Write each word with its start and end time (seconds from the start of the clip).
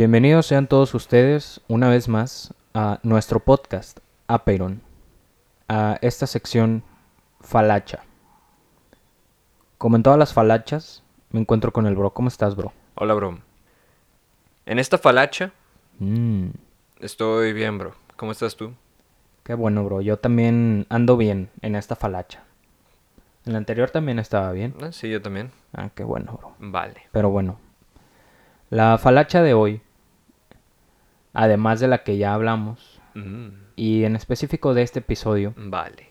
Bienvenidos 0.00 0.46
sean 0.46 0.66
todos 0.66 0.94
ustedes 0.94 1.60
una 1.68 1.90
vez 1.90 2.08
más 2.08 2.54
a 2.72 3.00
nuestro 3.02 3.38
podcast, 3.38 3.98
Apeiron, 4.28 4.80
a 5.68 5.98
esta 6.00 6.26
sección 6.26 6.82
falacha. 7.42 8.02
Como 9.76 9.96
en 9.96 10.02
todas 10.02 10.18
las 10.18 10.32
falachas, 10.32 11.02
me 11.28 11.40
encuentro 11.40 11.70
con 11.74 11.84
el 11.84 11.96
bro. 11.96 12.14
¿Cómo 12.14 12.28
estás, 12.28 12.56
bro? 12.56 12.72
Hola, 12.94 13.12
bro. 13.12 13.40
En 14.64 14.78
esta 14.78 14.96
falacha 14.96 15.52
Mm, 15.98 16.46
estoy 17.00 17.52
bien, 17.52 17.76
bro. 17.76 17.94
¿Cómo 18.16 18.32
estás 18.32 18.56
tú? 18.56 18.72
qué 19.44 19.52
bueno, 19.52 19.84
bro. 19.84 20.00
Yo 20.00 20.18
también 20.18 20.86
ando 20.88 21.18
bien 21.18 21.50
en 21.60 21.76
esta 21.76 21.94
falacha. 21.94 22.42
En 23.44 23.52
la 23.52 23.58
anterior 23.58 23.90
también 23.90 24.18
estaba 24.18 24.50
bien. 24.52 24.74
Ah, 24.80 24.92
sí, 24.92 25.10
yo 25.10 25.20
también. 25.20 25.50
Ah, 25.74 25.90
qué 25.94 26.04
bueno, 26.04 26.38
bro. 26.38 26.54
Vale. 26.58 27.02
Pero 27.12 27.28
bueno, 27.28 27.58
la 28.70 28.96
falacha 28.96 29.42
de 29.42 29.52
hoy, 29.52 29.82
además 31.32 31.80
de 31.80 31.88
la 31.88 32.02
que 32.02 32.16
ya 32.18 32.34
hablamos, 32.34 33.00
Mm, 33.14 33.48
y 33.76 34.04
en 34.04 34.14
específico 34.14 34.72
de 34.72 34.82
este 34.82 35.00
episodio, 35.00 35.52
vale. 35.56 36.08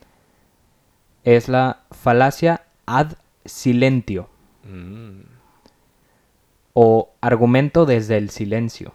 es 1.24 1.48
la 1.48 1.80
falacia 1.90 2.62
ad 2.86 3.12
silentio 3.44 4.28
Mm, 4.64 5.20
o 6.74 7.10
argumento 7.22 7.86
desde 7.86 8.16
el 8.18 8.28
silencio. 8.30 8.92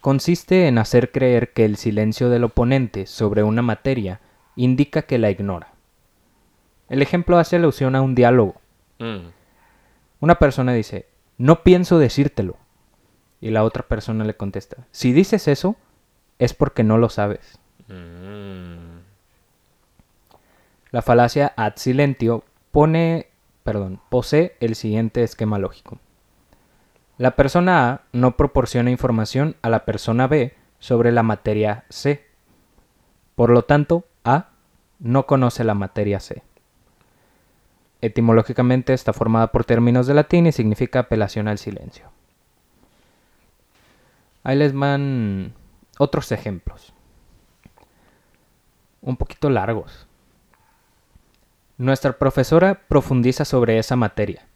Consiste 0.00 0.68
en 0.68 0.78
hacer 0.78 1.10
creer 1.10 1.52
que 1.52 1.64
el 1.64 1.76
silencio 1.76 2.28
del 2.30 2.44
oponente 2.44 3.06
sobre 3.06 3.42
una 3.42 3.62
materia 3.62 4.20
indica 4.54 5.02
que 5.02 5.18
la 5.18 5.30
ignora. 5.30 5.72
El 6.88 7.02
ejemplo 7.02 7.38
hace 7.38 7.56
alusión 7.56 7.96
a 7.96 8.02
un 8.02 8.14
diálogo. 8.14 8.54
mm, 9.00 9.28
Una 10.20 10.36
persona 10.36 10.72
dice, 10.72 11.08
no 11.36 11.62
pienso 11.64 11.98
decírtelo. 11.98 12.56
Y 13.40 13.50
la 13.50 13.64
otra 13.64 13.82
persona 13.82 14.24
le 14.24 14.36
contesta, 14.36 14.86
si 14.90 15.12
dices 15.12 15.48
eso, 15.48 15.76
es 16.38 16.54
porque 16.54 16.82
no 16.84 16.98
lo 16.98 17.08
sabes. 17.08 17.58
mm. 17.88 18.96
La 20.90 21.02
falacia 21.02 21.52
ad 21.56 21.74
silentio 21.76 22.44
pone, 22.70 23.28
perdón, 23.64 24.00
posee 24.08 24.56
el 24.60 24.74
siguiente 24.74 25.22
esquema 25.22 25.58
lógico. 25.58 25.98
La 27.18 27.36
persona 27.36 27.90
A 27.90 28.00
no 28.12 28.36
proporciona 28.36 28.90
información 28.90 29.56
a 29.62 29.70
la 29.70 29.84
persona 29.84 30.26
B 30.26 30.54
sobre 30.78 31.12
la 31.12 31.22
materia 31.22 31.84
C. 31.88 32.24
Por 33.34 33.50
lo 33.50 33.64
tanto, 33.64 34.06
A 34.24 34.50
no 34.98 35.26
conoce 35.26 35.64
la 35.64 35.74
materia 35.74 36.20
C. 36.20 36.42
Etimológicamente 38.00 38.92
está 38.92 39.12
formada 39.12 39.52
por 39.52 39.64
términos 39.64 40.06
de 40.06 40.14
latín 40.14 40.46
y 40.46 40.52
significa 40.52 41.00
apelación 41.00 41.48
al 41.48 41.58
silencio. 41.58 42.10
Ahí 44.46 44.56
les 44.56 44.72
van 44.72 45.54
otros 45.98 46.30
ejemplos. 46.30 46.92
Un 49.00 49.16
poquito 49.16 49.50
largos. 49.50 50.06
Nuestra 51.78 52.12
profesora 52.12 52.82
profundiza 52.86 53.44
sobre 53.44 53.80
esa 53.80 53.96
materia. 53.96 54.46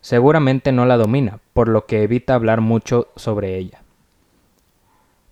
Seguramente 0.00 0.72
no 0.72 0.86
la 0.86 0.96
domina, 0.96 1.38
por 1.52 1.68
lo 1.68 1.86
que 1.86 2.02
evita 2.02 2.34
hablar 2.34 2.60
mucho 2.60 3.12
sobre 3.14 3.56
ella. 3.56 3.82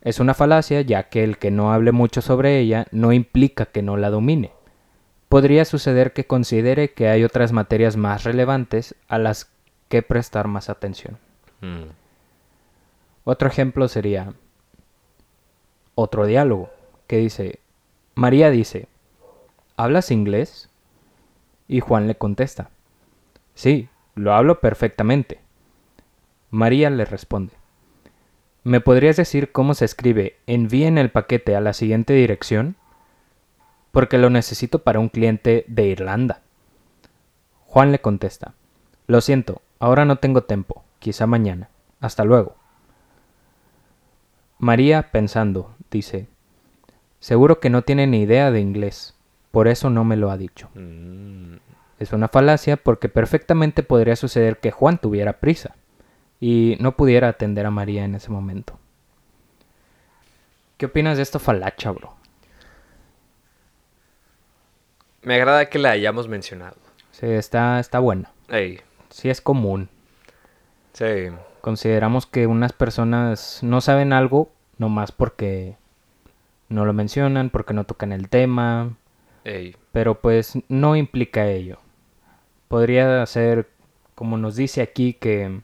Es 0.02 0.20
una 0.20 0.34
falacia 0.34 0.82
ya 0.82 1.08
que 1.08 1.24
el 1.24 1.36
que 1.36 1.50
no 1.50 1.72
hable 1.72 1.90
mucho 1.90 2.22
sobre 2.22 2.60
ella 2.60 2.86
no 2.92 3.12
implica 3.12 3.66
que 3.66 3.82
no 3.82 3.96
la 3.96 4.10
domine. 4.10 4.52
Podría 5.28 5.64
suceder 5.64 6.12
que 6.12 6.28
considere 6.28 6.92
que 6.92 7.08
hay 7.08 7.24
otras 7.24 7.50
materias 7.50 7.96
más 7.96 8.22
relevantes 8.22 8.94
a 9.08 9.18
las 9.18 9.50
que 9.88 10.02
prestar 10.02 10.46
más 10.46 10.70
atención. 10.70 11.18
Mm. 11.60 12.05
Otro 13.28 13.48
ejemplo 13.48 13.88
sería 13.88 14.34
otro 15.96 16.27
diálogo 16.27 16.70
que 17.08 17.16
dice, 17.16 17.58
María 18.14 18.52
dice, 18.52 18.86
¿hablas 19.77 20.12
inglés? 20.12 20.70
Y 21.67 21.80
Juan 21.80 22.06
le 22.06 22.14
contesta, 22.14 22.70
sí, 23.56 23.89
lo 24.14 24.33
hablo 24.33 24.61
perfectamente. 24.61 25.40
María 26.51 26.89
le 26.89 27.05
responde, 27.05 27.52
¿me 28.62 28.80
podrías 28.80 29.17
decir 29.17 29.51
cómo 29.51 29.74
se 29.74 29.86
escribe 29.86 30.36
envíen 30.46 30.96
el 30.96 31.11
paquete 31.11 31.56
a 31.56 31.61
la 31.61 31.72
siguiente 31.72 32.12
dirección? 32.12 32.77
Porque 33.90 34.18
lo 34.18 34.30
necesito 34.30 34.84
para 34.84 35.01
un 35.01 35.08
cliente 35.08 35.64
de 35.67 35.89
Irlanda. 35.89 36.42
Juan 37.64 37.90
le 37.90 37.98
contesta, 37.98 38.55
lo 39.08 39.20
siento, 39.20 39.62
ahora 39.80 40.05
no 40.05 40.14
tengo 40.20 40.45
tiempo, 40.45 40.84
quizá 41.01 41.27
mañana. 41.27 41.70
Hasta 41.98 42.22
luego. 42.22 42.55
María, 44.58 45.11
pensando, 45.11 45.74
dice, 45.90 46.28
seguro 47.20 47.61
que 47.61 47.70
no 47.70 47.83
tiene 47.83 48.06
ni 48.06 48.22
idea 48.22 48.50
de 48.50 48.61
inglés, 48.61 49.14
por 49.50 49.68
eso 49.68 49.90
no 49.90 50.05
me 50.05 50.17
lo 50.17 50.30
ha 50.30 50.36
dicho. 50.36 50.68
Mm. 50.74 51.56
Es 51.98 52.12
una 52.12 52.28
falacia 52.28 52.77
porque 52.77 53.08
perfectamente 53.08 53.83
podría 53.83 54.16
suceder 54.16 54.58
que 54.58 54.70
Juan 54.70 54.98
tuviera 54.98 55.34
prisa 55.34 55.74
y 56.40 56.77
no 56.80 56.96
pudiera 56.96 57.28
atender 57.28 57.64
a 57.64 57.70
María 57.70 58.05
en 58.05 58.14
ese 58.14 58.30
momento. 58.30 58.78
¿Qué 60.77 60.86
opinas 60.86 61.16
de 61.16 61.22
esta 61.22 61.39
falacha, 61.39 61.90
bro? 61.90 62.14
Me 65.22 65.36
agrada 65.36 65.70
que 65.70 65.78
la 65.78 65.90
hayamos 65.90 66.28
mencionado. 66.28 66.77
Sí, 67.12 67.27
está, 67.27 67.80
está 67.80 67.98
buena. 67.98 68.30
Ey, 68.48 68.80
Sí 69.08 69.30
es 69.30 69.40
común. 69.40 69.89
sí. 70.92 71.30
Consideramos 71.66 72.27
que 72.27 72.46
unas 72.46 72.72
personas 72.72 73.58
no 73.60 73.80
saben 73.80 74.12
algo 74.12 74.52
nomás 74.78 75.10
porque 75.10 75.74
no 76.68 76.84
lo 76.84 76.92
mencionan, 76.92 77.50
porque 77.50 77.74
no 77.74 77.82
tocan 77.82 78.12
el 78.12 78.28
tema, 78.28 78.96
Ey. 79.42 79.74
pero 79.90 80.20
pues 80.20 80.60
no 80.68 80.94
implica 80.94 81.48
ello. 81.48 81.78
Podría 82.68 83.27
ser, 83.27 83.68
como 84.14 84.38
nos 84.38 84.54
dice 84.54 84.80
aquí, 84.80 85.14
que 85.14 85.60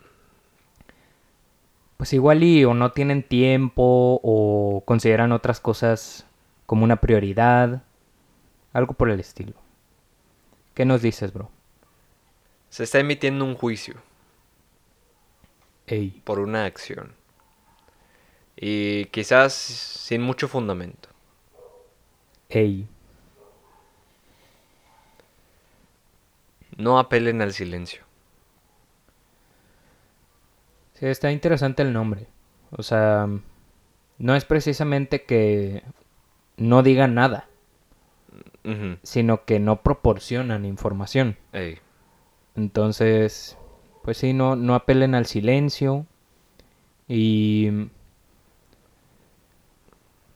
pues 1.98 2.12
igual 2.12 2.42
y 2.42 2.64
o 2.64 2.74
no 2.74 2.90
tienen 2.90 3.22
tiempo 3.22 4.18
o 4.24 4.82
consideran 4.84 5.30
otras 5.30 5.60
cosas 5.60 6.26
como 6.66 6.82
una 6.82 6.96
prioridad, 6.96 7.84
algo 8.72 8.94
por 8.94 9.08
el 9.08 9.20
estilo. 9.20 9.54
¿Qué 10.74 10.84
nos 10.84 11.00
dices, 11.00 11.32
bro? 11.32 11.48
Se 12.70 12.82
está 12.82 12.98
emitiendo 12.98 13.44
un 13.44 13.54
juicio 13.54 14.02
Ey, 15.92 16.22
por 16.24 16.38
una 16.38 16.64
acción. 16.64 17.12
Y 18.56 19.04
quizás 19.06 19.52
sin 19.52 20.22
mucho 20.22 20.48
fundamento. 20.48 21.10
ey, 22.48 22.88
No 26.78 26.98
apelen 26.98 27.42
al 27.42 27.52
silencio. 27.52 28.04
Sí, 30.94 31.04
está 31.08 31.30
interesante 31.30 31.82
el 31.82 31.92
nombre. 31.92 32.26
O 32.70 32.82
sea, 32.82 33.28
no 34.16 34.34
es 34.34 34.46
precisamente 34.46 35.24
que 35.24 35.82
no 36.56 36.82
digan 36.82 37.14
nada, 37.14 37.48
sino 39.02 39.44
que 39.44 39.60
no 39.60 39.82
proporcionan 39.82 40.64
información. 40.64 41.36
Ey. 41.52 41.80
Entonces, 42.56 43.58
pues 44.02 44.18
sí, 44.18 44.32
no, 44.32 44.56
no 44.56 44.74
apelen 44.74 45.14
al 45.14 45.26
silencio 45.26 46.06
y 47.08 47.88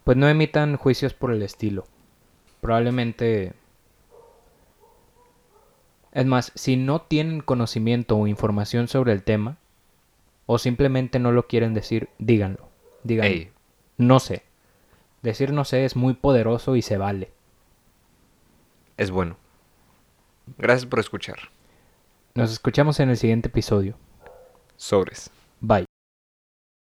pues 0.04 0.16
no 0.16 0.28
emitan 0.28 0.76
juicios 0.76 1.14
por 1.14 1.32
el 1.32 1.42
estilo. 1.42 1.84
Probablemente... 2.60 3.54
Es 6.12 6.24
más, 6.24 6.52
si 6.54 6.76
no 6.76 7.02
tienen 7.02 7.40
conocimiento 7.40 8.16
o 8.16 8.26
información 8.26 8.88
sobre 8.88 9.12
el 9.12 9.22
tema, 9.22 9.58
o 10.46 10.58
simplemente 10.58 11.18
no 11.18 11.32
lo 11.32 11.46
quieren 11.46 11.74
decir, 11.74 12.08
díganlo. 12.18 12.68
Díganlo. 13.02 13.32
Ey. 13.32 13.50
No 13.98 14.20
sé. 14.20 14.44
Decir 15.22 15.52
no 15.52 15.64
sé 15.64 15.84
es 15.84 15.96
muy 15.96 16.14
poderoso 16.14 16.76
y 16.76 16.82
se 16.82 16.96
vale. 16.96 17.32
Es 18.96 19.10
bueno. 19.10 19.36
Gracias 20.56 20.86
por 20.86 21.00
escuchar. 21.00 21.36
Nos 22.36 22.52
escuchamos 22.52 23.00
en 23.00 23.08
el 23.08 23.16
siguiente 23.16 23.48
episodio. 23.48 23.96
Sobres. 24.76 25.30